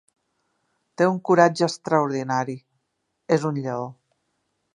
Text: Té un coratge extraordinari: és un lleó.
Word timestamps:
Té 1.01 1.09
un 1.09 1.19
coratge 1.31 1.63
extraordinari: 1.67 2.57
és 3.39 3.47
un 3.53 3.63
lleó. 3.67 3.87